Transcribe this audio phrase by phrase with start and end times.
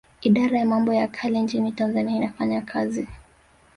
[0.21, 3.07] Idara ya mambo ya kale nchini Tanzania inafanya kazi